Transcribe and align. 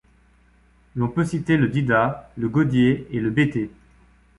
L'on 0.95 1.09
peut 1.09 1.25
citer 1.25 1.57
le 1.57 1.67
Dida, 1.67 2.31
le 2.35 2.49
Godié 2.49 3.07
et 3.11 3.19
le 3.19 3.29
Bété. 3.29 3.69